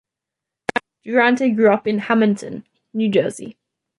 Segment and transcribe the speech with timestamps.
[1.05, 3.59] Durante grew up in Hammonton, New Jersey.